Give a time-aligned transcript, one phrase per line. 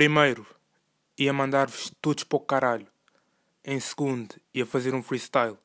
[0.00, 0.46] primeiro,
[1.18, 2.86] ia mandar-vos todos para o caralho.
[3.62, 5.58] Em segundo, ia fazer um freestyle.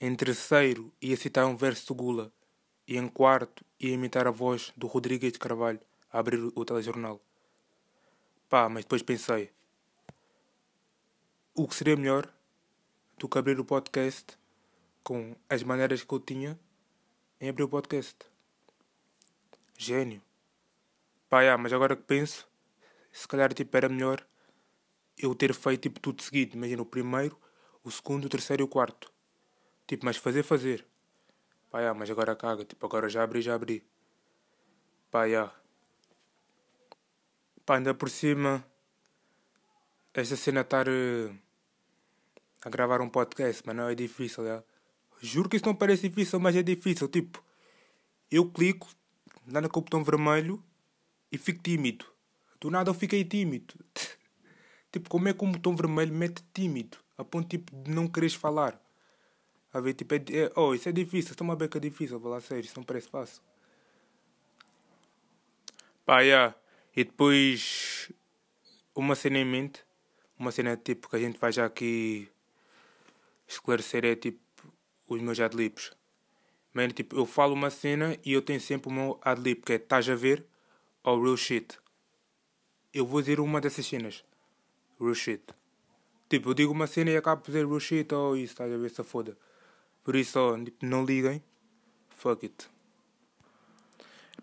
[0.00, 2.32] Em terceiro, ia citar um verso do Gula.
[2.84, 5.78] E em quarto, ia imitar a voz do Rodrigues de Carvalho
[6.12, 7.20] a abrir o telejornal.
[8.48, 9.52] Pá, mas depois pensei:
[11.54, 12.28] o que seria melhor
[13.18, 14.36] do que abrir o podcast
[15.04, 16.58] com as maneiras que eu tinha
[17.40, 18.16] em abrir o podcast?
[19.78, 20.20] Gênio.
[21.28, 22.49] Pá, yeah, mas agora que penso,
[23.12, 24.26] se calhar tipo, era melhor
[25.18, 26.56] eu ter feito tipo, tudo seguido.
[26.56, 27.38] Imagina o primeiro,
[27.84, 29.12] o segundo, o terceiro e o quarto.
[29.86, 30.86] Tipo, mas fazer, fazer.
[31.70, 32.64] Pá, yeah, mas agora caga.
[32.64, 33.84] Tipo, agora já abri, já abri.
[35.10, 35.52] Pá, yeah.
[37.66, 38.64] Pá, ainda por cima,
[40.14, 41.36] esta cena estar uh,
[42.62, 44.64] a gravar um podcast, mas não é difícil, yeah.
[45.20, 47.08] Juro que isso não parece difícil, mas é difícil.
[47.08, 47.44] Tipo,
[48.30, 48.88] eu clico,
[49.46, 50.62] dá com o botão vermelho
[51.30, 52.06] e fico tímido.
[52.60, 53.74] Do nada eu fiquei tímido.
[54.92, 56.98] tipo, como é que um botão vermelho mete tímido?
[57.16, 58.80] A ponto tipo, de não quereres falar.
[59.72, 62.40] A ver, tipo, é, é, oh, isso é difícil, estou uma beca difícil, vou lá
[62.40, 63.42] sério, isso não parece fácil.
[66.04, 66.54] Pá, yeah.
[66.96, 68.10] E depois,
[68.94, 69.84] uma cena em mente,
[70.38, 72.28] uma cena tipo que a gente vai já aqui
[73.46, 74.40] esclarecer é tipo
[75.08, 75.92] os meus adlibs.
[76.72, 79.76] Mano, tipo, eu falo uma cena e eu tenho sempre o meu adlib, que é
[79.76, 80.44] estás a ver
[81.04, 81.78] ou real shit.
[82.92, 84.24] Eu vou dizer uma dessas cenas.
[85.00, 85.42] Real shit.
[86.28, 88.76] Tipo, eu digo uma cena e acabo por dizer real shit ou isso, estás a
[88.76, 89.36] ver, se foda.
[90.02, 91.42] Por isso, tipo, não liguem.
[92.08, 92.68] Fuck it.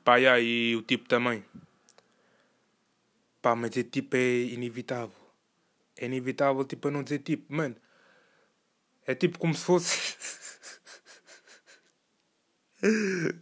[0.03, 1.43] Pá, yeah, e o tipo também.
[3.41, 5.15] Pá, mas dizer tipo é inevitável.
[5.97, 7.53] É inevitável, tipo, a não dizer tipo.
[7.53, 7.75] Mano,
[9.05, 10.17] é tipo como se fosse.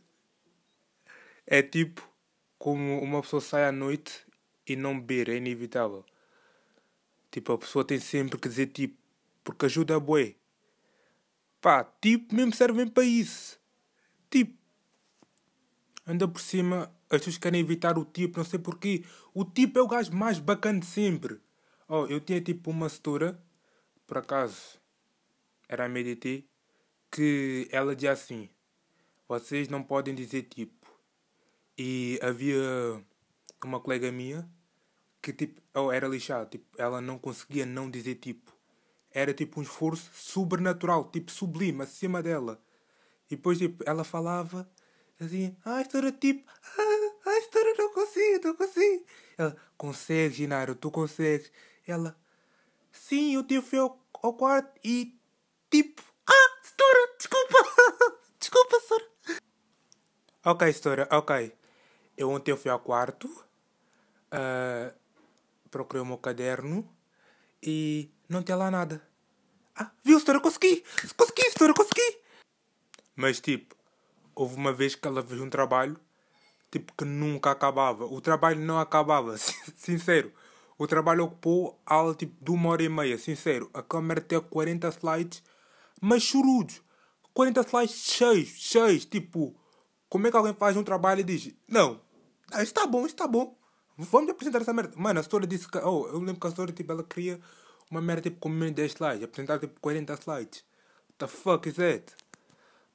[1.46, 2.08] é tipo
[2.58, 4.25] como uma pessoa sai à noite
[4.68, 6.04] e não beber, é inevitável.
[7.32, 8.98] Tipo, a pessoa tem sempre que dizer tipo,
[9.44, 10.36] porque ajuda a bué.
[11.62, 13.60] Pá, tipo, mesmo serve mesmo para isso.
[14.30, 14.58] Tipo,
[16.08, 19.04] anda por cima, as pessoas querem evitar o tipo, não sei porquê.
[19.34, 21.40] O tipo é o gajo mais bacana de sempre.
[21.88, 23.40] Oh, eu tinha tipo uma setora,
[24.08, 24.80] por acaso,
[25.68, 26.46] era a MDT,
[27.12, 28.50] que ela dizia assim:
[29.28, 30.86] vocês não podem dizer tipo.
[31.78, 33.04] E havia
[33.64, 34.50] uma colega minha
[35.26, 35.60] que tipo,
[35.92, 38.54] era lixada, tipo, ela não conseguia não dizer tipo.
[39.12, 42.62] Era tipo um esforço sobrenatural, tipo sublime, acima dela.
[43.32, 44.70] E depois tipo, ela falava
[45.20, 46.44] assim, ah, história tipo,
[46.78, 49.06] ah, a história não consigo, não consigo.
[49.36, 51.52] Ela, consegues, Ginaro, tu consegues.
[51.88, 52.16] Ela,
[52.92, 55.18] sim, eu tive ao, ao quarto e
[55.72, 57.58] tipo, ah, história, desculpa,
[58.40, 59.06] desculpa, senhora.
[60.46, 61.52] Ok, história, ok.
[62.16, 63.28] Eu ontem fui ao quarto,
[64.32, 65.05] uh,
[65.76, 66.90] procurei o meu caderno
[67.62, 69.06] e não tem lá nada.
[69.76, 70.82] Ah, viu, história, consegui!
[71.18, 72.18] Consegui, história, consegui!
[73.14, 73.76] Mas tipo,
[74.34, 76.00] houve uma vez que ela fez um trabalho
[76.72, 78.06] tipo que nunca acabava.
[78.06, 79.36] O trabalho não acabava,
[79.76, 80.32] sincero.
[80.78, 83.70] O trabalho ocupou aula tipo de uma hora e meia, sincero.
[83.74, 85.44] A câmera tem 40 slides,
[86.02, 86.82] mas churudos.
[87.34, 89.06] 40 slides cheios, cheios.
[89.06, 89.54] Tipo,
[90.08, 92.00] como é que alguém faz um trabalho e diz: Não,
[92.60, 93.58] está bom, está bom.
[93.98, 94.94] Vamos apresentar essa merda.
[94.98, 95.78] Mano, a história disse que.
[95.78, 97.40] Oh, eu lembro que a história tipo, ela queria
[97.90, 99.24] uma merda tipo com menos de 10 slides.
[99.24, 100.66] Apresentar tipo 40 slides.
[101.18, 102.14] The fuck is that?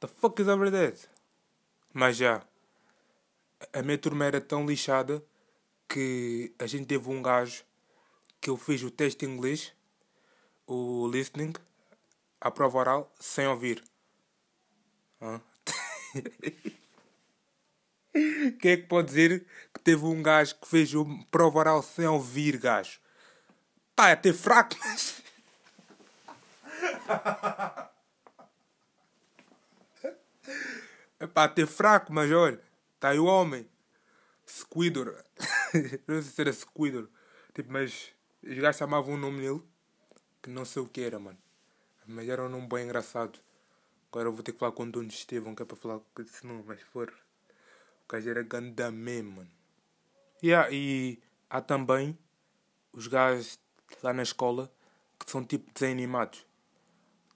[0.01, 1.09] The fuck is over that?
[1.93, 2.43] Mas já.
[3.73, 5.25] A minha turma era tão lixada
[5.89, 7.65] que a gente teve um gajo
[8.41, 9.73] que eu fiz o teste em inglês,
[10.67, 11.53] o listening,
[12.41, 13.83] a prova oral, sem ouvir.
[18.61, 19.47] Quem é que pode dizer
[19.81, 23.01] que teve um gajo que fez o prova oral sem ouvir, gajo?
[23.97, 25.23] Pá, é ter fraco, mas.
[31.19, 32.61] É pá, ter fraco, mas olha,
[32.95, 33.69] está aí o homem.
[34.47, 35.23] Squidor.
[36.07, 37.09] não sei se era Squidor.
[37.55, 38.13] Tipo, mas
[38.43, 39.63] os gajos chamavam um nome nele
[40.43, 41.39] que não sei o que era, mano.
[42.07, 43.39] Mas era um nome bem engraçado.
[44.11, 46.23] Agora eu vou ter que falar com o dono Estevão, que é para falar com
[46.23, 47.13] esse nome, mas for.
[48.05, 49.60] O gajo era ganda mesmo, mano.
[50.43, 51.19] Yeah, e
[51.51, 52.19] há também
[52.93, 53.59] os gajos
[54.03, 54.73] lá na escola
[55.19, 56.47] que são tipo desanimados.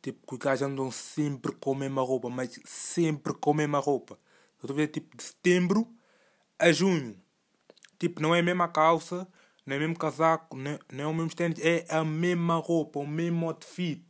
[0.01, 3.79] Tipo, que os gajos andam sempre com a mesma roupa, mas sempre com a mesma
[3.79, 4.15] roupa.
[4.15, 5.87] Eu estou a ver tipo de setembro
[6.59, 7.21] a junho.
[7.99, 9.29] Tipo, não é a mesma calça,
[9.67, 12.57] não é o mesmo casaco, não é, não é o mesmo tênis, é a mesma
[12.57, 14.05] roupa, o mesmo outfit.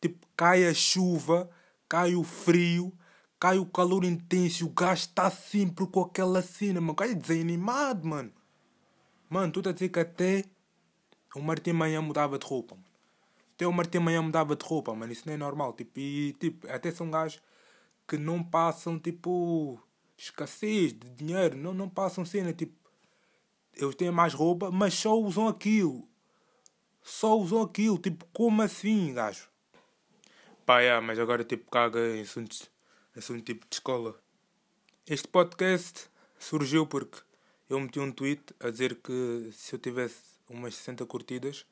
[0.00, 1.50] Tipo, cai a chuva,
[1.88, 2.92] cai o frio,
[3.38, 6.92] cai o calor intenso, o gajo está sempre com aquela cena, mano.
[6.92, 8.32] O gajo é desanimado, mano.
[9.28, 10.44] Mano, tu tá a dizer que até
[11.34, 12.86] o Martim Manhã mudava de roupa, mano.
[13.54, 15.12] Até o Martim Manhã mudava de roupa, mano.
[15.12, 15.72] Isso não é normal.
[15.72, 17.40] Tipo, e, tipo, até são gajos
[18.06, 19.80] que não passam, tipo,
[20.16, 21.56] escassez de dinheiro.
[21.56, 22.74] Não, não passam cena, tipo,
[23.74, 26.08] eles têm mais roupa, mas só usam aquilo.
[27.02, 27.98] Só usam aquilo.
[27.98, 29.48] Tipo, como assim, gajo?
[30.64, 32.70] Pá, yeah, mas agora, tipo, caga em assuntos,
[33.18, 34.14] assunto tipo de escola.
[35.04, 37.20] Este podcast surgiu porque
[37.68, 41.66] eu meti um tweet a dizer que se eu tivesse umas 60 curtidas,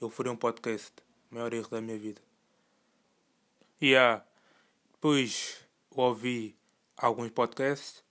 [0.00, 0.92] eu faria um podcast.
[1.30, 2.22] Maior erro da minha vida.
[3.80, 4.24] E yeah,
[4.92, 6.56] depois ouvi
[6.96, 8.04] alguns podcasts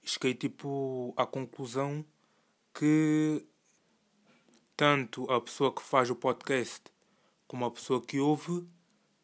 [0.00, 2.04] e cheguei tipo à conclusão
[2.72, 3.44] que
[4.76, 6.82] tanto a pessoa que faz o podcast
[7.48, 8.66] como a pessoa que ouve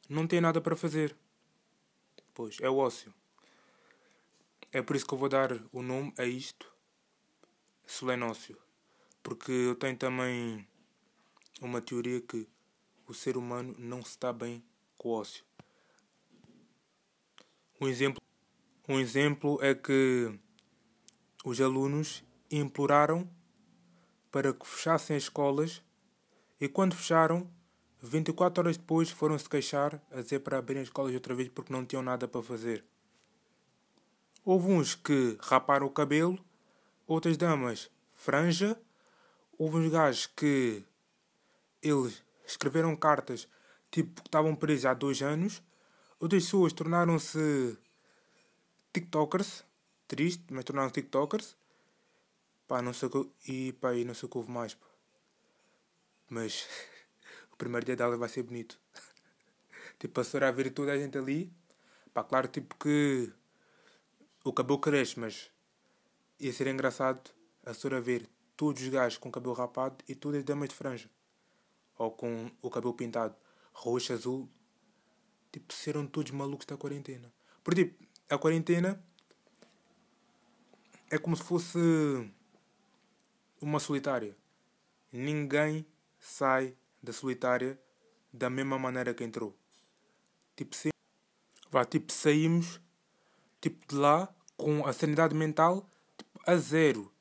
[0.09, 1.17] não tem nada para fazer.
[2.35, 3.13] Pois, é o ócio.
[4.73, 6.73] É por isso que eu vou dar o nome a isto,
[7.87, 8.57] Solenócio.
[9.23, 10.67] Porque eu tenho também
[11.61, 12.49] uma teoria que
[13.07, 14.63] o ser humano não se está bem
[14.97, 15.45] com o ócio.
[17.81, 18.23] Um exemplo,
[18.89, 20.33] um exemplo é que
[21.45, 23.29] os alunos imploraram
[24.31, 25.83] para que fechassem as escolas
[26.61, 27.51] e quando fecharam,
[28.03, 31.73] 24 horas depois foram se queixar a dizer para abrirem as escolas outra vez porque
[31.73, 32.85] não tinham nada para fazer.
[34.45, 36.39] Houve uns que raparam o cabelo,
[37.07, 38.79] outras damas franja,
[39.59, 40.85] houve uns gajos que
[41.83, 43.49] eles escreveram cartas
[43.91, 45.63] tipo que estavam presos há dois anos.
[46.19, 47.77] Outras pessoas tornaram-se
[48.93, 49.65] TikTokers.
[50.07, 51.57] Triste, mas tornaram-se TikTokers.
[52.67, 53.53] Pá, não sei o que.
[53.53, 54.75] E pá, e não sei o que houve mais.
[54.75, 54.87] Pá.
[56.29, 56.67] Mas
[57.61, 58.81] primeiro dia dela vai ser bonito.
[60.01, 61.53] tipo, a senhora a ver toda a gente ali.
[62.15, 63.31] Pá, claro, tipo que
[64.43, 65.51] o cabelo cresce, mas
[66.41, 67.31] ia ser engraçado
[67.65, 68.27] a senhora ver
[68.57, 71.09] todos os gajos com cabelo rapado e todas as damas de franja
[71.99, 73.37] ou com o cabelo pintado
[73.73, 74.49] roxo, azul,
[75.53, 77.31] tipo, serão todos malucos da quarentena.
[77.63, 79.03] Porque, tipo, a quarentena
[81.11, 81.79] é como se fosse
[83.61, 84.35] uma solitária.
[85.13, 85.85] Ninguém
[86.19, 87.79] sai da solitária
[88.33, 89.57] da mesma maneira que entrou.
[90.57, 90.91] Tipo, se...
[91.71, 92.81] Vá, tipo, saímos
[93.61, 97.13] tipo, de lá com a sanidade mental tipo, a zero.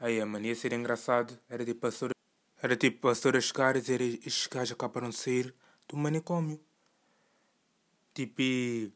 [0.00, 1.90] Aí a mania ser engraçado era tipo a
[2.62, 5.54] era tipo a senhora chegar e dizer: Estes gajos acabaram de sair
[5.88, 6.60] do manicômio.
[8.14, 8.92] Tipo, e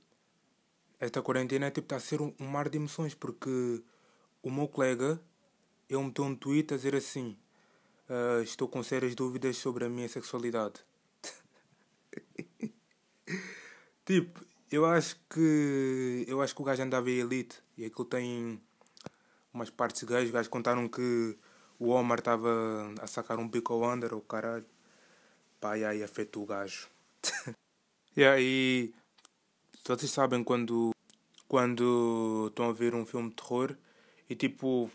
[1.00, 3.82] esta quarentena tipo, está a ser um, um mar de emoções porque
[4.42, 5.20] o meu colega
[5.88, 7.36] ele meteu um tweet a dizer assim:
[8.08, 10.80] uh, Estou com sérias dúvidas sobre a minha sexualidade.
[14.04, 18.60] tipo, eu acho que eu acho que o gajo andava em elite e aquilo tem
[19.52, 20.26] umas partes gays.
[20.26, 21.36] Os gajos contaram que
[21.78, 24.66] o Omar estava a sacar um bico ao under, o caralho.
[25.60, 26.88] Pá, e aí afetou o gajo.
[28.16, 28.94] e aí,
[29.84, 30.90] vocês sabem quando,
[31.48, 33.76] quando estão a ver um filme de terror
[34.28, 34.90] e tipo,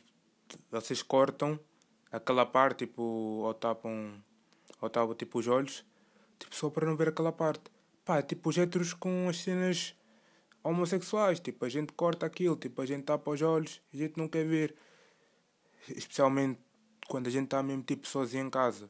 [0.69, 1.59] vocês cortam
[2.11, 4.13] aquela parte, tipo, ou tapam,
[4.79, 5.85] ou tapam tipo os olhos,
[6.37, 7.63] tipo, só para não ver aquela parte.
[8.03, 9.95] Pá, tipo os héteros com as cenas
[10.63, 14.27] homossexuais, tipo, a gente corta aquilo, tipo, a gente tapa os olhos, a gente não
[14.27, 14.75] quer ver.
[15.89, 16.59] Especialmente
[17.07, 18.89] quando a gente está mesmo tipo sozinho em casa.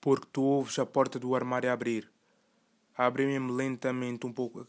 [0.00, 2.10] Porque tu ouves a porta do armário abrir.
[2.96, 4.66] Abre mesmo lentamente um pouco.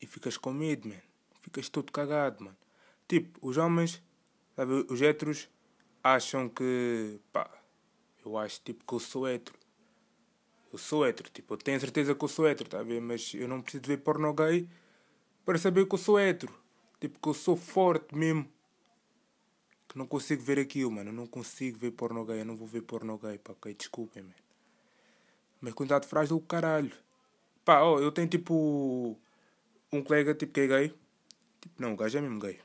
[0.00, 1.00] E ficas com medo, mano.
[1.40, 2.56] Ficas todo cagado, mano.
[3.06, 4.02] Tipo, os homens,
[4.56, 5.48] sabe, os héteros
[6.02, 7.50] acham que, pá,
[8.24, 9.58] eu acho tipo que eu sou hétero.
[10.72, 13.00] Eu sou hétero, tipo, eu tenho certeza que eu sou hétero, tá a ver?
[13.00, 14.66] Mas eu não preciso ver porno gay
[15.44, 16.52] para saber que eu sou hétero.
[16.98, 18.48] Tipo, que eu sou forte mesmo
[19.92, 21.10] que não consigo ver aquilo, mano.
[21.10, 22.40] Eu não consigo ver porno gay.
[22.40, 23.74] Eu não vou ver porno gay, pá, ok?
[23.74, 24.34] Desculpem, mano.
[25.60, 26.92] Mas quantidade frágil caralho.
[27.64, 29.18] Pá, oh, eu tenho tipo.
[29.92, 30.88] Um colega tipo que é gay.
[31.60, 32.58] Tipo, não, o gajo é mesmo gay.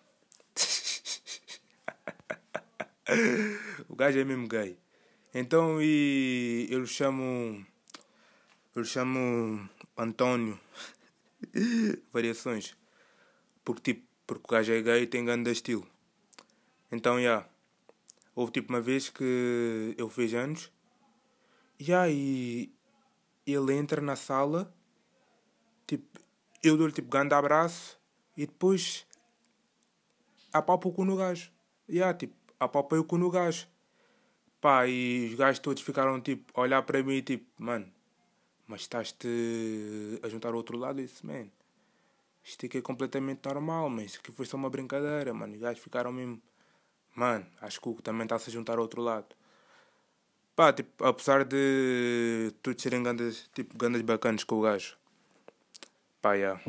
[3.87, 4.77] o gajo é mesmo gay.
[5.33, 7.65] Então, e eu lhe chamo.
[8.75, 10.59] Eu lhe chamo António.
[12.11, 12.75] Variações.
[13.63, 15.87] Porque, tipo, porque o gajo é gay e tem grande estilo.
[16.91, 17.21] Então, já.
[17.21, 17.49] Yeah,
[18.35, 20.71] houve tipo uma vez que eu fiz anos.
[21.79, 22.73] Yeah, e
[23.45, 24.73] ele entra na sala.
[25.85, 26.19] Tipo,
[26.63, 27.97] eu dou-lhe tipo grande abraço.
[28.35, 29.07] E depois
[30.51, 31.51] apalpo o cu no gajo.
[31.89, 33.67] Yeah, tipo, apalpei o cu no gajo.
[34.61, 37.91] Pá, e os gajos todos ficaram tipo a olhar para mim tipo, mano,
[38.67, 39.27] mas estás-te
[40.23, 40.99] a juntar ao outro lado?
[41.01, 41.47] isso, man,
[42.43, 45.53] isto aqui é completamente normal, mas isso aqui foi só uma brincadeira, mano.
[45.53, 46.41] Os gajos ficaram mesmo
[47.17, 49.25] Mano, acho que o também está-se a juntar ao outro lado.
[50.55, 54.95] Pá, tipo, apesar de todos serem grandes, tipo, grandes bacanas com o gajo.
[56.21, 56.61] Pá, yeah.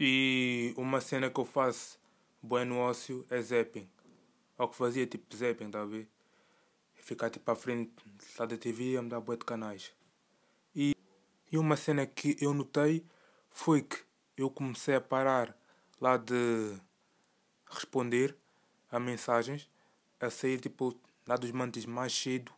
[0.00, 1.98] E uma cena que eu faço
[2.42, 3.86] bem no ócio é zapping.
[4.58, 6.08] Ou que fazia tipo zapping, tá a ver?
[6.94, 7.92] Ficar tipo à frente
[8.38, 9.92] lá da TV a me dar bué de canais.
[10.74, 10.94] E,
[11.52, 13.04] e uma cena que eu notei
[13.50, 13.98] foi que
[14.36, 15.56] eu comecei a parar
[16.00, 16.78] lá de
[17.70, 18.36] responder
[18.90, 19.68] a mensagens,
[20.20, 22.52] a sair tipo lá dos mantis mais cedo,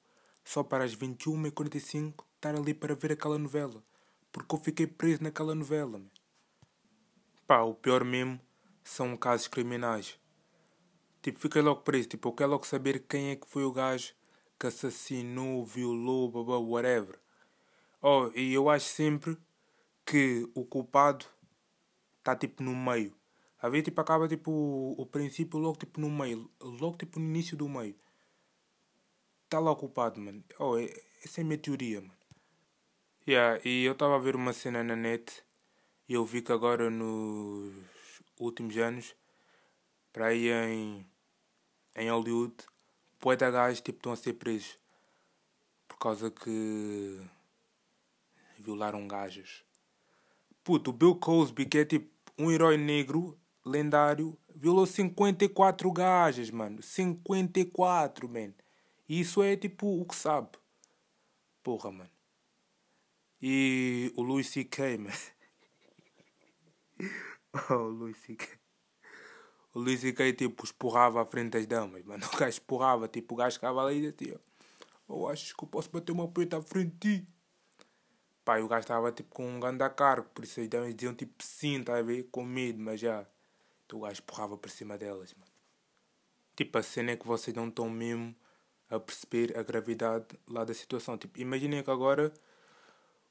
[0.45, 3.83] só para as 21h45 estar ali para ver aquela novela.
[4.31, 6.01] Porque eu fiquei preso naquela novela.
[7.47, 8.41] Pá, o pior mesmo
[8.85, 10.19] são casos criminais.
[11.29, 12.09] Tipo, fiquei logo preso.
[12.09, 14.15] Tipo, eu quero logo saber quem é que foi o gajo
[14.59, 17.19] que assassinou, violou, babá, whatever.
[18.01, 19.37] Oh, e eu acho sempre
[20.07, 21.27] que o culpado
[22.19, 23.15] está tipo no meio.
[23.61, 26.51] A ver, tipo, acaba tipo o, princípio logo tipo no meio.
[26.61, 27.95] Logo tipo no início do meio.
[29.45, 30.43] Está lá o culpado, mano.
[30.59, 30.85] Oh, é,
[31.23, 32.17] essa é a minha teoria, mano.
[33.27, 35.45] Yeah, e eu estava a ver uma cena na net
[36.09, 37.75] e eu vi que agora nos
[38.41, 39.15] últimos anos,
[40.11, 41.07] para ir em,
[41.97, 42.55] em Hollywood,
[43.19, 44.77] poeta gajos tipo, estão a ser presos
[45.87, 47.21] por causa que
[48.59, 49.65] violaram gajas.
[50.63, 56.83] Puto, o Bill Cosby, que é tipo um herói negro lendário, violou 54 gajas, mano.
[56.83, 58.53] 54, man.
[59.09, 60.51] E isso é tipo o que sabe.
[61.63, 62.11] Porra, mano.
[63.41, 65.11] E o Louis C.K., man.
[67.71, 68.68] oh, Louis C.K.
[69.79, 70.33] O Louis C.K.
[70.33, 72.27] tipo esporrava à frente das damas, mano.
[72.35, 74.41] O gajo esporrava, tipo, o gajo ficava ali e dizia:
[75.07, 77.29] Oh, achas que eu posso bater uma preta à frente de ti?
[78.45, 81.41] Pai, o gajo estava tipo com um ganda cargo, por isso as damas diziam tipo
[81.45, 82.25] sim, tá a ver?
[82.25, 83.25] Com medo, mas já.
[83.87, 85.53] Então o gajo esporrava por cima delas, mano.
[86.57, 88.35] Tipo, a cena é que vocês não estão mesmo
[88.91, 91.17] a perceber a gravidade lá da situação.
[91.17, 92.35] Tipo, imaginem que agora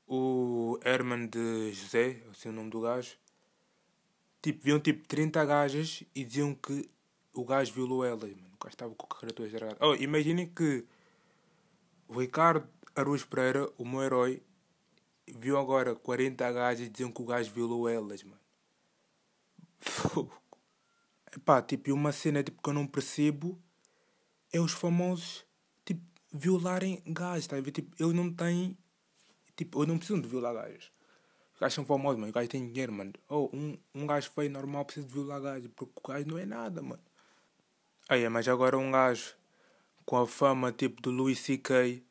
[0.08, 3.18] o Herman de José, assim o nome do gajo,
[4.48, 6.90] tipo, viam tipo 30 gajas e diziam que
[7.34, 8.48] o gajo violou elas, mano.
[8.56, 9.86] O gajo estava com a criatura estragada.
[9.86, 10.86] Oh, imaginem que
[12.08, 14.42] o Ricardo Aruz Pereira, o meu herói,
[15.28, 18.40] viu agora 40 gajas e diziam que o gajo violou elas, mano.
[21.36, 23.62] Epá, tipo, e uma cena tipo, que eu não percebo
[24.54, 25.46] é os famosos,
[25.86, 26.02] tipo,
[26.32, 27.62] violarem gajos, tá?
[27.62, 28.78] Tipo, eles não têm
[29.58, 30.92] Tipo, eu não preciso de violar gajos.
[31.58, 32.28] Os gajos são famosos, mano.
[32.28, 33.14] Os gajos têm dinheiro, mano.
[33.28, 35.72] Ou oh, um, um gajo feio normal precisa de violar gajos.
[35.76, 37.02] Porque o gajo não é nada, mano.
[38.08, 39.34] Aí, mas agora um gajo
[40.06, 42.04] com a fama tipo do Louis C.K.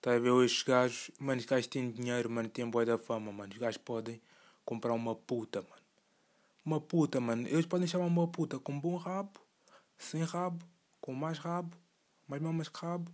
[0.00, 1.10] Tá a ver estes gajos.
[1.18, 2.48] Mano, os gajos têm dinheiro, mano.
[2.48, 3.52] Têm boa da fama, mano.
[3.52, 4.18] Os gajos podem
[4.64, 5.82] comprar uma puta, mano.
[6.64, 7.46] Uma puta, mano.
[7.48, 9.38] Eles podem chamar uma puta com bom rabo,
[9.98, 10.64] sem rabo,
[11.02, 11.76] com mais rabo,
[12.26, 13.12] mais mamas que rabo.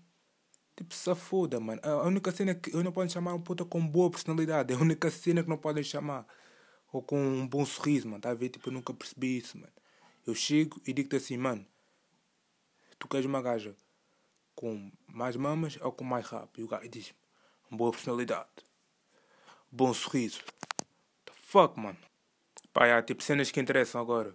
[0.77, 1.81] Tipo, se foda, mano.
[1.83, 4.73] A única cena que eu não posso chamar uma puta com boa personalidade.
[4.75, 6.27] É a única cena que não podem chamar.
[6.93, 8.21] Ou com um bom sorriso, mano.
[8.21, 8.51] Tá a ver?
[8.51, 9.73] Tipo, eu nunca percebi isso, mano.
[10.27, 11.67] Eu chego e digo-te assim, mano.
[12.99, 13.75] Tu queres uma gaja
[14.55, 16.51] com mais mamas ou com mais rabo?
[16.59, 17.15] E o gajo diz
[17.71, 18.49] boa personalidade.
[19.71, 20.43] Bom sorriso.
[21.25, 21.99] The fuck, mano.
[22.73, 24.35] Pá, há tipo cenas que interessam agora.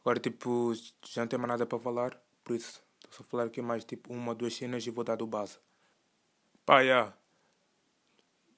[0.00, 0.72] Agora, tipo,
[1.06, 2.20] já não tem mais nada para falar.
[2.42, 5.58] Por isso, só falar aqui mais tipo uma, duas cenas e vou dar do base.
[6.64, 7.14] Pá, yeah.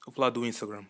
[0.06, 0.84] Vou falar do Instagram.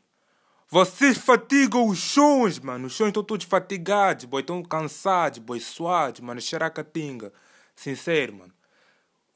[0.69, 2.89] Vocês fatigam os sons, mano.
[2.89, 4.41] Os sons estão todos fatigados, boy.
[4.41, 5.61] Estão cansados, boy.
[5.61, 6.41] Suados, mano.
[6.41, 7.33] Xaracatinga.
[7.75, 8.53] Sincero, mano.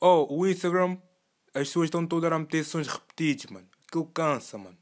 [0.00, 0.99] Oh, o Instagram,
[1.54, 3.68] as pessoas estão todas a meter sons repetidos, mano.
[3.87, 4.76] Aquilo cansa, mano.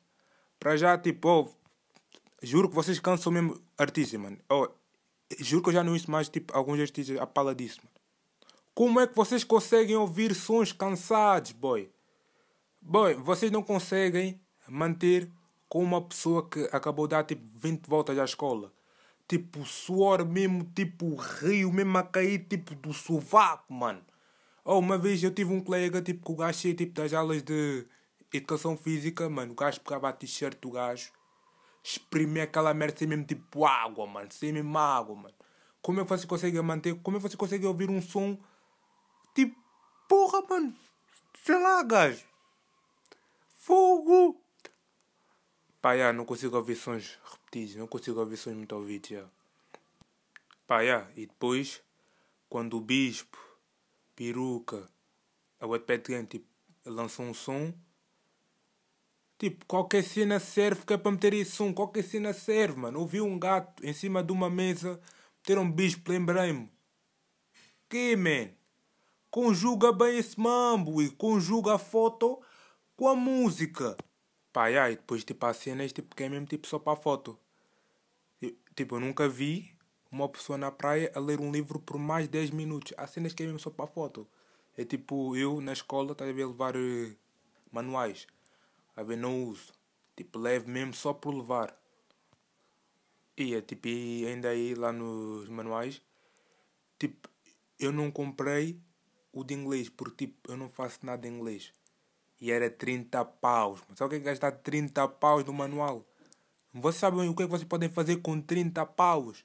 [0.58, 1.54] Para já, tipo, oh,
[2.42, 4.38] juro que vocês cansam mesmo artistas, mano.
[4.48, 4.68] Oh,
[5.38, 7.95] juro que eu já não ouço mais, tipo, alguns artistas a pala disso, mano.
[8.76, 11.90] Como é que vocês conseguem ouvir sons cansados, boy?
[12.78, 15.32] Boy, vocês não conseguem manter
[15.66, 18.70] com uma pessoa que acabou de dar tipo 20 voltas à escola.
[19.26, 24.02] Tipo, suor mesmo, tipo rio mesmo a cair, tipo do sovaco, mano.
[24.62, 27.42] Oh, uma vez eu tive um colega, tipo, que o gajo cheio, tipo, das aulas
[27.42, 27.86] de
[28.30, 29.52] educação física, mano.
[29.52, 31.12] O gajo pegava a t-shirt do gajo,
[31.82, 34.28] exprimia aquela merda sem mesmo, tipo, água, mano.
[34.30, 35.34] Sem mesmo água, mano.
[35.80, 38.38] Como é que você consegue manter, como é que você consegue ouvir um som
[40.08, 40.74] porra, mano.
[41.44, 42.24] Sei lá, gajo.
[43.58, 44.40] Fogo.
[45.80, 47.76] Pá, já, não consigo ouvir sons repetidos.
[47.76, 49.24] Não consigo ouvir sons muito ouvidos, já.
[50.66, 51.08] Pá, já.
[51.16, 51.82] E depois,
[52.48, 53.38] quando o Bispo,
[54.14, 54.88] Peruca,
[55.60, 56.46] a Wetpad Gang, tipo,
[56.84, 57.72] lançam um som...
[59.38, 61.72] Tipo, qualquer cena serve que é para meter esse som.
[61.72, 63.00] Qualquer cena serve, mano.
[63.00, 64.98] Ouvi um gato em cima de uma mesa,
[65.38, 66.70] meter um bispo, lembrei-me.
[67.86, 68.50] Que, man?
[69.36, 72.40] Conjuga bem esse mambo e conjuga a foto
[72.96, 73.94] com a música.
[74.50, 76.96] Pá, yeah, e depois tipo há cenas tipo, que é mesmo tipo só para a
[76.96, 77.38] foto.
[78.74, 79.76] Tipo, eu nunca vi
[80.10, 82.94] uma pessoa na praia a ler um livro por mais de 10 minutos.
[82.96, 84.26] Há cenas que é mesmo só para a foto.
[84.74, 87.16] É tipo, eu na escola, estás a ver, levar uh,
[87.70, 88.26] manuais.
[88.96, 89.70] A ver, não uso.
[90.16, 91.78] Tipo, levo mesmo só por levar.
[93.36, 96.00] E é tipo, e ainda aí lá nos manuais,
[96.98, 97.28] tipo,
[97.78, 98.80] eu não comprei
[99.36, 101.70] o de inglês, porque tipo, eu não faço nada em inglês.
[102.40, 103.82] E era 30 paus.
[103.86, 106.06] Mas sabe o que é gastar 30 paus no manual?
[106.72, 109.44] Vocês sabem o que é que vocês podem fazer com 30 paus?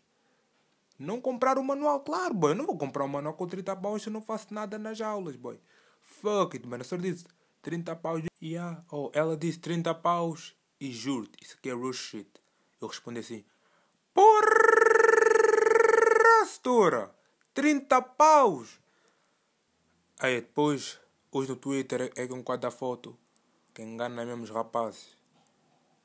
[0.98, 2.52] Não comprar o manual, claro, boy.
[2.52, 5.02] Eu não vou comprar um manual com 30 paus se eu não faço nada nas
[5.02, 5.60] aulas, boy.
[6.02, 6.84] Fuck it, mano.
[6.84, 7.26] A senhora disse
[7.62, 8.24] 30 paus.
[8.42, 8.86] Yeah.
[8.90, 12.30] Oh, ela disse 30 paus e juro-te, isso aqui é real shit.
[12.80, 13.44] Eu respondi assim:
[14.14, 14.48] Porra,
[16.46, 17.14] setora!
[17.54, 18.81] 30 paus!
[20.24, 21.00] Aí depois,
[21.32, 23.18] hoje no Twitter é, é um quadro da foto
[23.74, 25.18] que engana mesmo os rapazes.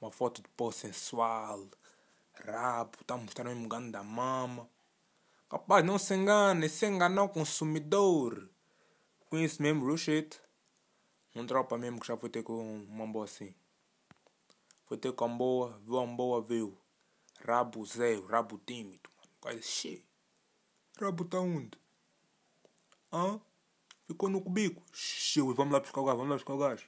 [0.01, 1.69] Uma foto de pó sensual,
[2.33, 4.71] rabo, tá mostrando mesmo gano da mama.
[5.51, 8.49] Rapaz, não se engane, se enganar o consumidor.
[9.33, 10.25] Isso mesmo, real.
[11.35, 13.55] Um tropa mesmo que já foi ter com uma boa assim.
[14.87, 16.75] Foi ter com uma boa, viu uma boa, viu.
[17.47, 19.31] Rabo zero, rabo tímido, mano.
[19.39, 20.03] Quase cheio.
[20.99, 21.79] Rabo tá onde?
[23.13, 23.39] Hã?
[24.17, 24.83] Ficou no cubico.
[24.95, 26.83] Cheio, vamos lá buscar o gás, vamos lá buscar o gás.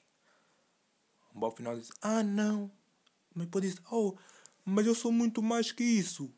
[1.34, 2.70] Um final disse, ah não.
[3.34, 4.16] Mas depois disse, oh,
[4.64, 6.32] mas eu sou muito mais que isso.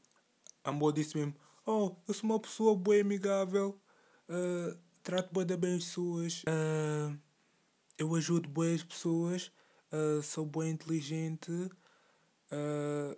[0.65, 3.81] Amor disse mesmo, oh, eu sou uma pessoa boa amigável,
[4.29, 7.17] uh, trato boa bem as pessoas, uh,
[7.97, 9.53] eu ajudo boas pessoas,
[9.93, 13.17] uh, sou boa inteligente, uh,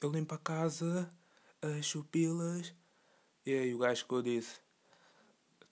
[0.00, 1.12] eu limpo a casa,
[1.60, 2.74] as chupilas.
[3.44, 4.58] E aí o gajo que eu disse,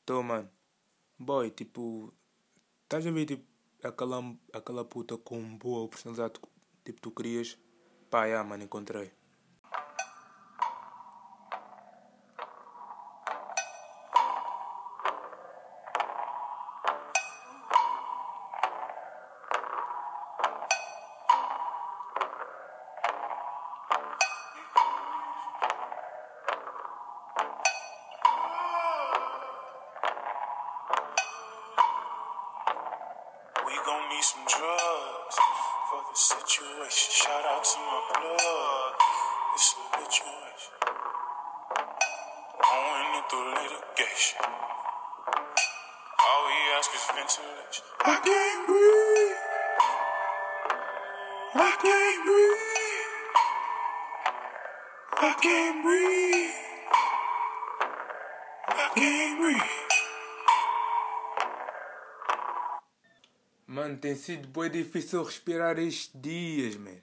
[0.05, 0.51] tô mano,
[1.25, 2.13] boy, tipo,
[2.85, 3.45] estás a ver tipo
[3.83, 4.21] aquela,
[4.53, 6.41] aquela puta com boa personalidade
[6.85, 7.59] tipo tu querias?
[8.11, 9.11] Pá, yeah, mano, encontrei.
[34.23, 35.37] Some drugs
[35.91, 37.11] for the situation.
[37.11, 38.95] Shout out to my blood.
[39.55, 40.75] It's a situation.
[42.63, 44.39] Going through litigation.
[46.23, 46.47] All
[46.79, 47.85] is ventilation.
[48.05, 49.41] I can't breathe.
[51.55, 53.11] I can't breathe.
[55.19, 56.12] I can't breathe.
[64.03, 66.99] Tem sido bem difícil respirar estes dias, man.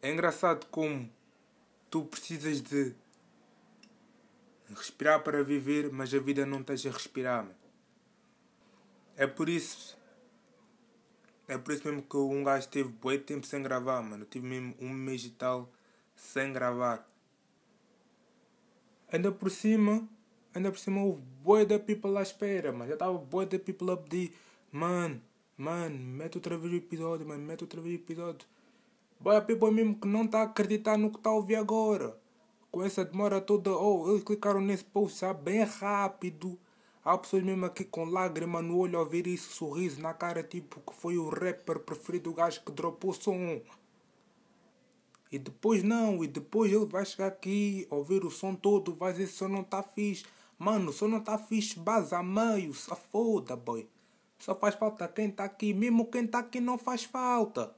[0.00, 1.10] É engraçado como
[1.90, 2.94] tu precisas de
[4.68, 7.54] respirar para viver, mas a vida não esteja a respirar, man.
[9.16, 9.98] É por isso.
[11.48, 14.22] É por isso mesmo que um gajo teve bem tempo sem gravar, mano.
[14.22, 15.68] Eu tive mesmo um mês e tal
[16.14, 17.10] sem gravar.
[19.10, 20.08] Ainda por cima,
[20.54, 22.86] ainda por cima houve boi da people à espera, mano.
[22.86, 24.32] Já estava boi da people a pedir
[24.74, 25.22] Mano,
[25.56, 28.48] mano, mete outra vez o episódio, mano, mete outra vez o episódio.
[29.20, 32.18] Boy, a people mesmo que não está a acreditar no que está a ouvir agora.
[32.72, 36.58] Com essa demora toda, oh, eles clicaram nesse post, sabe, bem rápido.
[37.04, 40.80] Há pessoas mesmo aqui com lágrima no olho a ouvir isso, sorriso na cara, tipo
[40.80, 43.62] que foi o rapper preferido, o gajo que dropou o som.
[45.30, 49.28] E depois não, e depois ele vai chegar aqui, ouvir o som todo, vai dizer
[49.28, 50.24] som não está fixe.
[50.58, 53.88] Mano, som não está fixe, base a meio, se foda, boy.
[54.44, 55.72] Só faz falta quem está aqui.
[55.72, 57.74] Mesmo quem está aqui não faz falta.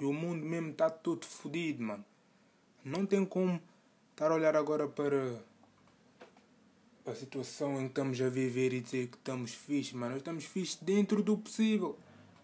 [0.00, 2.04] E o mundo mesmo está tudo fodido, mano.
[2.84, 3.60] Não tem como
[4.12, 5.42] estar a olhar agora para
[7.04, 10.12] a situação em que estamos a viver e dizer que estamos fixe, mano.
[10.12, 11.98] Nós estamos fixe dentro do possível.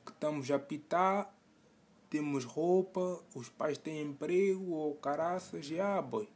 [0.04, 1.32] Que estamos a pitar,
[2.08, 6.28] temos roupa, os pais têm emprego ou caraças, já, ah, boy.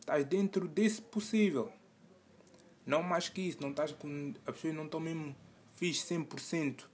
[0.00, 1.70] Estás dentro desse possível.
[2.88, 4.32] Não mais que isso, não estás com.
[4.46, 5.36] As pessoas não estão mesmo
[5.74, 6.84] fixe 100%.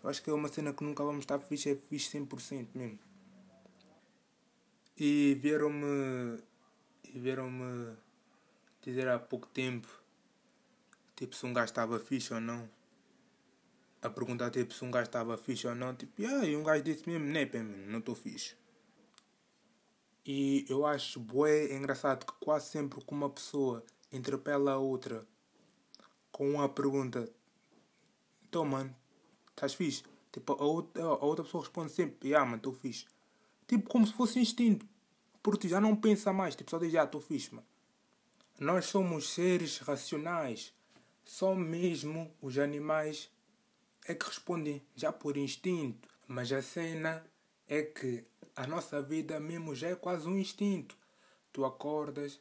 [0.00, 3.00] Eu acho que é uma cena que nunca vamos estar fixe, é fixe 100% mesmo.
[4.96, 6.40] E vieram-me.
[7.12, 7.96] E vieram-me
[8.80, 9.88] dizer há pouco tempo.
[11.16, 12.70] Tipo, se um gajo estava fixe ou não.
[14.00, 15.96] A perguntar tipo se um gajo estava fixe ou não.
[15.96, 17.44] Tipo, ah, e um gajo disse mesmo, né,
[17.88, 18.54] não estou fixe.
[20.24, 25.26] E eu acho bué engraçado que quase sempre que uma pessoa interpela a outra
[26.30, 27.30] com uma pergunta.
[28.48, 28.94] Então, mano,
[29.50, 30.04] estás fixe?
[30.32, 33.06] Tipo, a outra, a outra pessoa responde sempre, ah, mano, estou fixe.
[33.66, 34.86] Tipo, como se fosse instinto.
[35.42, 37.66] Porque já não pensa mais, tipo, só diz, ah, estou fixe, mano.
[38.58, 40.72] Nós somos seres racionais.
[41.24, 43.30] Só mesmo os animais
[44.06, 46.08] é que respondem já por instinto.
[46.26, 47.24] Mas a cena
[47.66, 50.96] é que a nossa vida mesmo já é quase um instinto.
[51.52, 52.40] Tu acordas,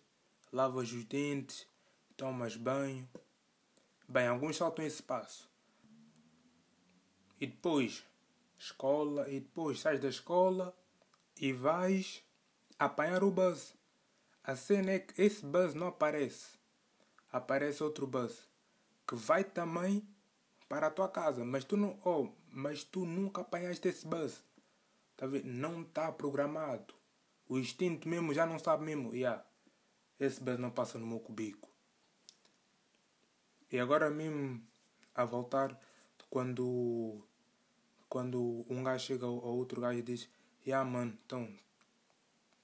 [0.52, 1.66] lavas os dentes,
[2.18, 3.08] tomas banho.
[4.12, 5.48] Bem, alguns saltam esse passo.
[7.40, 8.04] E depois,
[8.58, 10.76] escola, e depois sais da escola
[11.40, 12.24] e vais
[12.80, 13.76] apanhar o buzz.
[14.44, 16.58] A cena é que esse buzz não aparece.
[17.32, 18.50] Aparece outro buzz
[19.08, 20.04] que vai também
[20.68, 24.44] para a tua casa, mas tu não, oh, mas tu nunca apanhaste esse buzz.
[25.16, 25.46] Tá vendo?
[25.46, 26.96] Não está programado.
[27.48, 29.14] O instinto mesmo já não sabe mesmo.
[29.14, 29.46] Yeah,
[30.20, 31.69] esse buzz não passa no meu cubico.
[33.72, 34.62] E agora mesmo
[35.14, 35.80] a voltar
[36.30, 37.18] quando
[38.08, 40.28] quando um gajo chega ao outro gajo e diz
[40.66, 41.48] Yeah mano, então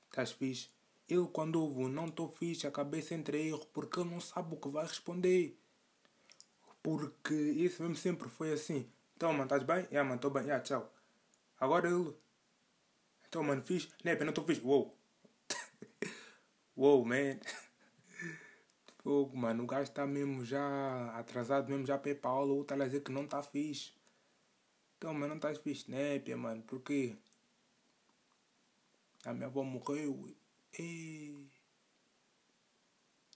[0.10, 0.70] estás fixe?
[1.08, 4.58] Ele quando ouve não estou fixe, a cabeça entra erro porque ele não sabe o
[4.58, 5.58] que vai responder.
[6.82, 8.90] Porque isso mesmo sempre foi assim.
[9.16, 9.86] Então mano, estás bem?
[9.92, 10.92] Yeah mano, estou bem, yeah, tchau.
[11.60, 12.14] Agora ele.
[13.28, 13.90] Então mano, fixe?
[14.04, 14.62] Nepe, não estou fixe.
[14.62, 14.92] Uou.
[16.76, 17.40] Uou, man.
[19.06, 22.86] Fogo, mano, o gajo está mesmo já atrasado mesmo já para aula, ou está a
[22.86, 23.94] dizer que não está fixe.
[24.98, 27.16] Então, mas não estás fixe, népia, mano, por quê?
[29.24, 30.36] A minha avó morreu.
[30.80, 31.36] E...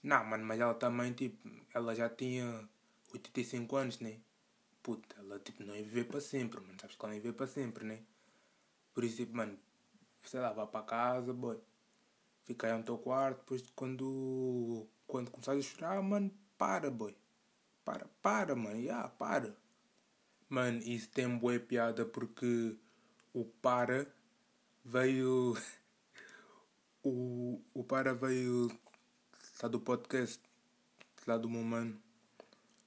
[0.02, 1.38] Não, mano, mas ela também, tipo,
[1.72, 2.68] ela já tinha
[3.14, 4.18] 85 anos, né?
[4.82, 6.80] Puta, ela, tipo, não ia viver para sempre, mano.
[6.80, 8.02] Sabes que ela não ia viver para sempre, né?
[8.92, 9.56] Por isso, tipo, mano,
[10.24, 11.60] sei lá, vá para casa, boy.
[12.44, 17.14] Fica aí no teu quarto, depois quando, quando começares a chorar, mano, para, boy.
[17.84, 19.54] Para, para, mano, yeah, para.
[20.48, 22.76] Mano, isso tem boa piada porque
[23.34, 24.06] o Para
[24.84, 25.56] veio.
[27.02, 28.70] o, o Para veio
[29.60, 30.40] lá do podcast,
[31.26, 32.00] lá do meu mano,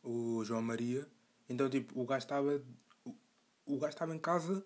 [0.01, 1.05] o João Maria.
[1.49, 2.63] Então, tipo, o gajo estava.
[3.05, 3.15] O,
[3.65, 4.65] o gajo estava em casa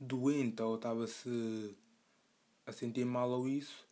[0.00, 1.78] doente ou estava-se
[2.66, 3.86] a sentir mal ou isso.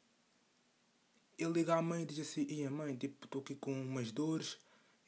[1.40, 4.58] Ele liga à mãe e diz assim: Ia mãe, tipo, estou aqui com umas dores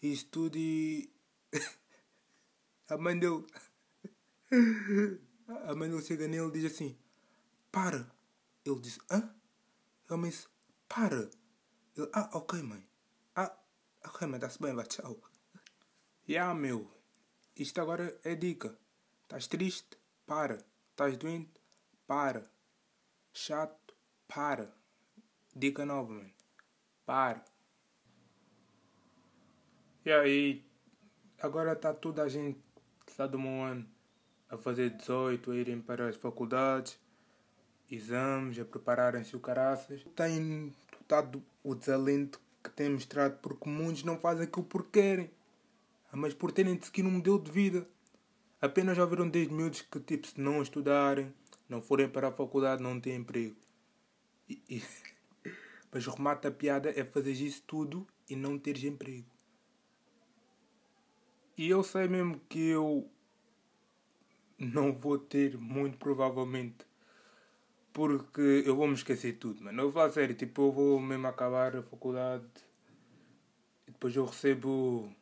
[0.00, 1.12] e isso tudo e.
[2.88, 3.44] A mãe dele.
[5.68, 6.96] A mãe dele chega nele e diz assim:
[7.70, 8.10] Para.
[8.64, 9.34] Ele diz: Hã?
[10.08, 10.48] Ele me disse:
[10.88, 11.30] Para.
[11.94, 12.82] Ele: Ah, ok, mãe.
[13.36, 13.54] Ah,
[14.06, 15.20] ok, mãe, está-se bem, vai, tchau.
[16.26, 16.90] E ah, meu.
[17.54, 18.74] Isto agora é dica.
[19.24, 19.98] Estás triste?
[20.26, 20.64] Para.
[20.90, 21.60] Estás doente?
[22.06, 22.50] Para.
[23.34, 23.94] Chato?
[24.26, 24.81] Para.
[25.54, 26.30] Dica nova, mano.
[27.04, 27.44] Para.
[30.04, 30.64] E aí,
[31.40, 32.58] agora está toda a gente
[33.18, 33.86] lá do meu ano
[34.48, 36.98] a fazer 18, a irem para as faculdades,
[37.90, 40.04] exames, a prepararem-se o caraças.
[40.14, 45.30] Tem notado o desalento que tem mostrado porque muitos não fazem aquilo porque querem,
[46.12, 47.86] mas por terem de seguir um modelo de vida.
[48.60, 51.34] Apenas já viram desde miúdos que tipo, se não estudarem,
[51.68, 53.56] não forem para a faculdade, não têm emprego.
[54.48, 54.82] E, e...
[55.92, 59.30] Mas o remate da piada é fazer isso tudo e não teres emprego.
[61.56, 63.10] E eu sei mesmo que eu
[64.58, 66.86] não vou ter, muito provavelmente.
[67.92, 69.80] Porque eu vou me esquecer de tudo, mano.
[69.80, 72.46] Eu vou falar sério, tipo, eu vou mesmo acabar a faculdade
[73.86, 75.12] e depois eu recebo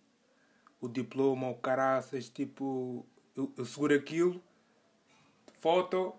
[0.80, 3.04] o diploma ou caraças, tipo,
[3.36, 4.40] eu, eu seguro aquilo,
[5.58, 6.14] foto,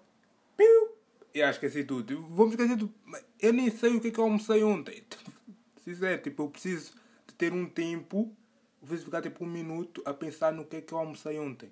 [0.58, 0.91] piu,
[1.34, 2.22] e ah, esqueci tudo.
[2.22, 2.94] Me esquecer tudo.
[3.40, 5.04] Eu nem sei o que é que eu almocei ontem.
[5.84, 6.94] Sincero, tipo, eu preciso
[7.28, 8.36] de ter um tempo
[8.82, 11.72] eu preciso ficar tipo um minuto a pensar no que é que eu almocei ontem.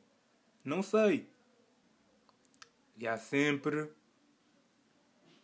[0.63, 1.27] Não sei.
[2.99, 3.89] E há sempre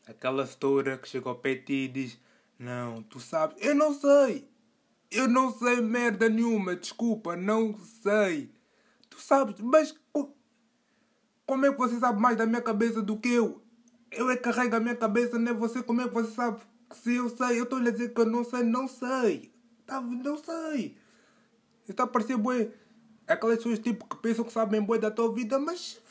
[0.06, 2.20] aquela setora que chega ao pé de ti e diz:
[2.60, 3.58] Não, tu sabes.
[3.60, 4.48] Eu não sei.
[5.10, 6.76] Eu não sei merda nenhuma.
[6.76, 8.52] Desculpa, não sei.
[9.10, 9.96] Tu sabes, mas
[11.48, 13.64] como é que você sabe mais da minha cabeça do que eu?
[14.16, 15.84] Eu é que carrego a minha cabeça, não é você?
[15.84, 16.62] Como é que você sabe?
[16.92, 19.52] Se eu sei, eu estou a dizer que eu não sei, não sei.
[19.86, 20.98] Tá, não sei.
[21.88, 22.72] Está a parecer bué.
[23.28, 26.02] Aquelas pessoas tipo que pensam que sabem bué da tua vida, mas.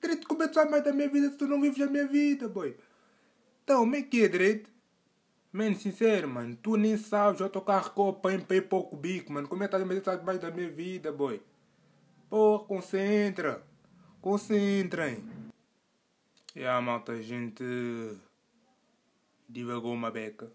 [0.00, 2.06] Direito, como é que sabes mais da minha vida se tu não vives a minha
[2.06, 2.76] vida, boy?
[3.64, 4.70] Então, como é que é, direito?
[5.52, 9.48] Mano, sincero, mano, tu nem sabes, eu tocar copa em pé pouco bico, mano.
[9.48, 11.40] Como é que estás a mais da minha vida, boy?
[12.28, 13.62] Porra, concentra.
[14.20, 15.45] Concentrem.
[16.56, 17.62] E a malta, a gente
[19.46, 20.50] divagou uma beca.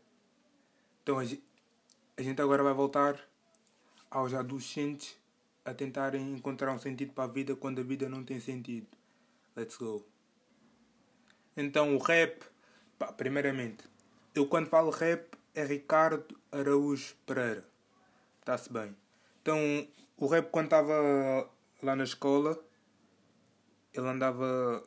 [1.04, 3.20] Então a gente agora vai voltar
[4.10, 5.16] aos adolescentes
[5.64, 8.88] a tentarem encontrar um sentido para a vida quando a vida não tem sentido.
[9.56, 10.04] Let's go.
[11.56, 12.46] Então o rap,
[12.98, 13.84] pá, primeiramente,
[14.34, 17.64] eu quando falo rap é Ricardo Araújo Pereira.
[18.40, 18.98] Está-se bem.
[19.44, 19.88] Então
[20.18, 21.48] o rap quando estava
[21.84, 22.60] lá na escola,
[23.94, 24.84] ele andava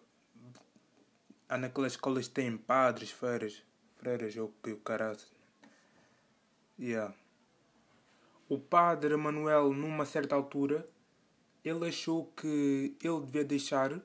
[1.49, 3.63] naquelas escolas que têm padres, feiras,
[3.97, 5.19] freiras ou que o caralho.
[6.79, 7.15] Yeah.
[8.49, 10.89] O padre Manuel, numa certa altura,
[11.65, 14.01] ele achou que ele devia deixar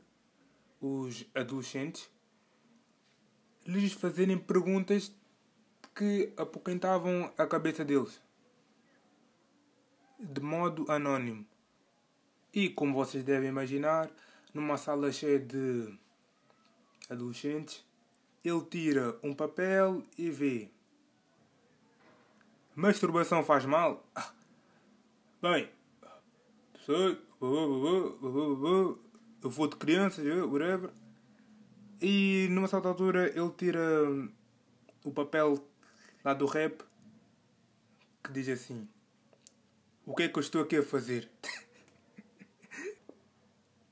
[0.79, 2.09] os adolescentes
[3.65, 5.11] lhes fazerem perguntas
[5.93, 8.21] que apoquentavam a cabeça deles
[10.19, 11.45] de modo anónimo.
[12.53, 14.09] E como vocês devem imaginar,
[14.53, 15.97] numa sala cheia de
[17.09, 17.83] adolescentes,
[18.43, 20.69] ele tira um papel e vê.
[22.75, 24.05] Masturbação faz mal?
[24.15, 24.31] Ah,
[25.41, 25.69] bem,
[26.85, 28.99] sei, eu
[29.49, 30.91] vou de crianças, whatever.
[32.01, 33.81] E numa certa altura ele tira
[35.03, 35.61] o papel
[36.23, 36.81] lá do rap
[38.23, 38.87] que diz assim:
[40.05, 41.29] O que é que eu estou aqui a fazer?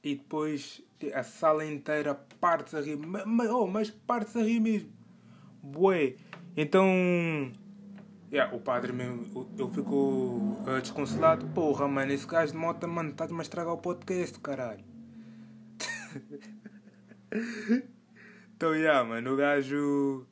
[0.08, 0.82] e depois
[1.13, 4.89] a sala inteira parte a rir, mas, oh, mas parte a rir mesmo.
[5.62, 6.15] Bué.
[6.56, 6.88] Então,
[8.32, 11.46] yeah, o padre mesmo, ele ficou uh, desconsolado.
[11.48, 14.86] Porra, mano, esse gajo de moto, mano, estás-me a estragar o podcast, caralho.
[18.56, 20.26] então, yeah, mano, o gajo.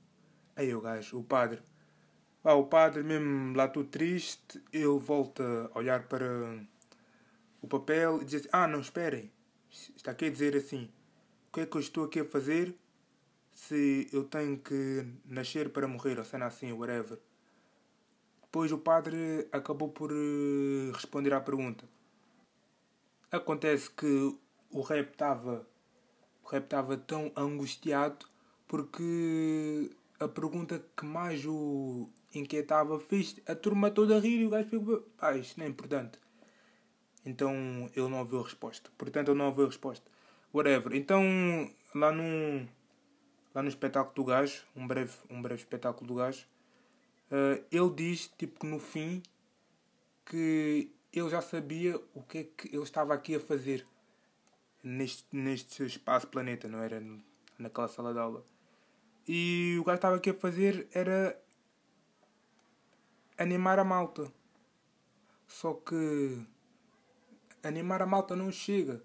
[0.55, 1.59] Aí, o gajo, o padre.
[2.43, 6.25] Ah, o padre, mesmo lá tudo triste, ele volta a olhar para
[7.61, 9.34] o papel e diz assim: Ah, não, esperem.
[9.95, 10.89] Está aqui a dizer assim:
[11.49, 12.75] O que é que eu estou aqui a fazer
[13.53, 17.17] se eu tenho que nascer para morrer, ou cena assim, whatever.
[18.41, 21.85] Depois o padre acabou por eh, responder à pergunta.
[23.31, 24.37] Acontece que
[24.71, 25.67] o rap estava
[26.43, 28.25] o rap estava tão angustiado
[28.67, 34.49] porque a pergunta que mais o inquietava fez a turma toda a rir e o
[34.49, 36.19] gajo ficou, pá, isto não é importante.
[37.25, 38.89] Então ele não ouviu a resposta.
[38.97, 40.09] Portanto, ele não ouviu a resposta.
[40.53, 40.95] Whatever.
[40.95, 41.21] Então,
[41.93, 42.67] lá no,
[43.53, 46.45] lá no espetáculo do gajo, um breve, um breve espetáculo do gajo,
[47.31, 49.23] uh, ele diz, tipo, que no fim,
[50.25, 53.85] que ele já sabia o que é que ele estava aqui a fazer
[54.83, 57.01] neste, neste espaço planeta, não era
[57.57, 58.43] naquela sala de aula.
[59.27, 61.39] E o gajo estava aqui a fazer era
[63.37, 64.31] animar a malta.
[65.47, 66.45] Só que
[67.67, 69.01] animar a malta não chega.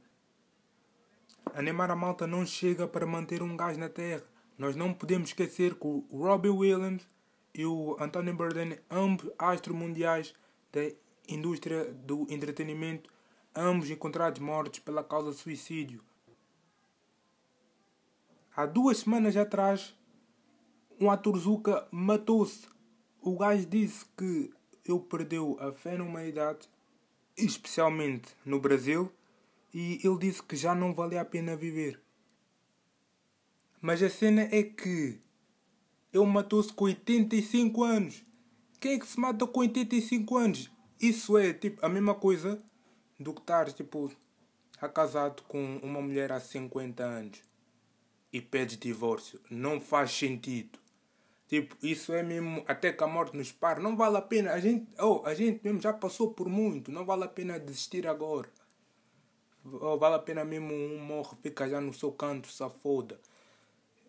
[1.55, 4.23] Animar a malta não chega para manter um gás na terra.
[4.59, 7.09] Nós não podemos esquecer que o Robbie Williams
[7.55, 10.35] e o Anthony Bourdain, ambos astros mundiais
[10.71, 10.93] da
[11.27, 13.11] indústria do entretenimento,
[13.57, 16.03] ambos encontrados mortos pela causa suicídio.
[18.55, 19.97] Há duas semanas atrás,
[21.01, 22.69] um ator Zuka matou-se.
[23.23, 24.53] O gajo disse que
[24.85, 26.69] ele perdeu a fé na humanidade,
[27.45, 29.13] especialmente no Brasil,
[29.73, 32.01] e ele disse que já não valia a pena viver.
[33.81, 35.19] Mas a cena é que
[36.13, 38.25] ele matou-se com 85 anos.
[38.81, 40.71] Quem é que se mata com 85 anos?
[41.01, 42.63] Isso é tipo a mesma coisa
[43.19, 44.11] do que estar tipo
[44.93, 47.43] casado com uma mulher há 50 anos
[48.33, 49.41] e pede divórcio.
[49.49, 50.80] Não faz sentido.
[51.51, 53.83] Tipo, isso é mesmo até que a morte nos pare.
[53.83, 54.53] Não vale a pena.
[54.53, 56.93] A gente, oh, a gente mesmo já passou por muito.
[56.93, 58.49] Não vale a pena desistir agora.
[59.65, 63.21] Oh, vale a pena mesmo um morre, fica já no seu canto, se foda.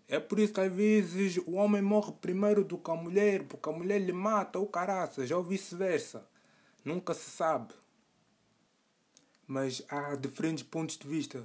[0.07, 3.67] É por isso que às vezes o homem morre primeiro do que a mulher, porque
[3.67, 6.23] a mulher lhe mata ou caraças, ou vice-versa.
[6.85, 7.73] Nunca se sabe.
[9.47, 11.43] Mas há diferentes pontos de vista.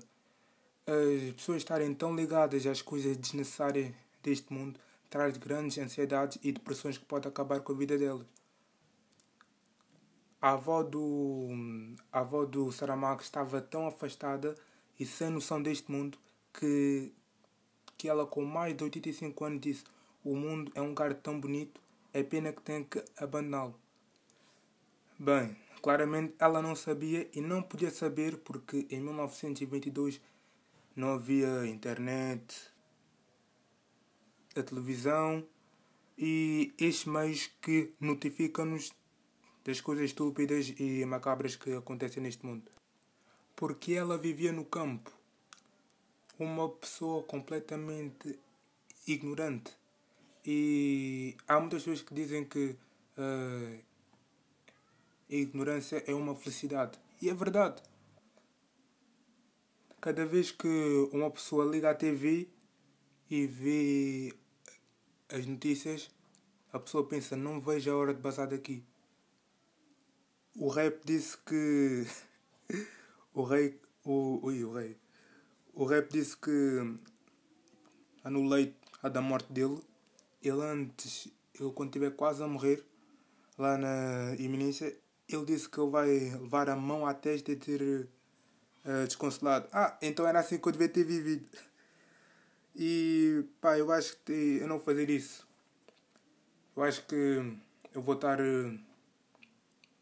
[0.87, 4.79] As pessoas estarem tão ligadas às coisas desnecessárias deste mundo
[5.09, 8.27] traz grandes ansiedades e depressões que podem acabar com a vida delas.
[10.41, 11.49] A avó do,
[12.13, 14.55] a avó do Saramago estava tão afastada
[14.99, 16.19] e sem noção deste mundo
[16.53, 17.13] que,
[17.97, 19.85] que ela, com mais de 85 anos, disse:
[20.25, 21.81] O mundo é um lugar tão bonito,
[22.13, 23.75] é pena que tenha que abandoná-lo.
[25.19, 30.21] Bem, claramente ela não sabia e não podia saber porque em 1922
[30.95, 32.71] não havia internet,
[34.57, 35.47] a televisão
[36.19, 38.93] e estes meios que notificam-nos
[39.65, 42.71] das coisas estúpidas e macabras que acontecem neste mundo.
[43.55, 45.11] Porque ela vivia no campo,
[46.39, 48.39] uma pessoa completamente
[49.07, 49.73] ignorante.
[50.45, 52.77] E há muitas pessoas que dizem que
[53.19, 53.81] uh,
[55.29, 56.99] a ignorância é uma felicidade.
[57.21, 57.83] E é verdade.
[60.01, 62.49] Cada vez que uma pessoa liga à TV
[63.29, 64.33] e vê
[65.31, 66.11] as notícias,
[66.73, 68.85] a pessoa pensa, não vejo a hora de passar daqui.
[70.59, 72.07] O rap disse que.
[73.35, 73.81] o rei.
[74.05, 74.97] O, ui, o rei.
[75.75, 76.51] O rap disse que.
[78.25, 79.81] Leito a da morte dele,
[80.43, 82.85] ele antes, ele quando estiver quase a morrer,
[83.57, 84.97] lá na iminência,
[85.29, 88.09] ele disse que ele vai levar a mão à testa e ter
[88.85, 89.69] uh, desconsolado.
[89.73, 91.47] Ah, então era assim que eu devia ter vivido.
[92.79, 95.49] E pá, eu acho que eu não fazer isso.
[96.77, 97.57] Eu acho que
[97.95, 98.79] eu vou estar uh,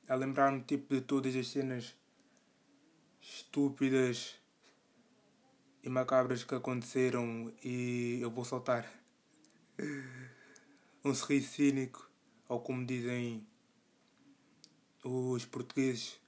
[0.08, 1.94] a lembrar-me tipo de todas as cenas
[3.20, 4.34] estúpidas
[5.84, 8.90] e macabras que aconteceram e eu vou soltar
[11.04, 12.10] um sorriso cínico,
[12.48, 13.46] ou como dizem
[15.04, 16.18] os portugueses,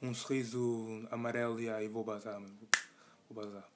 [0.00, 2.40] um sorriso amarelo e aí vou bazar.
[3.28, 3.73] Vou bazar.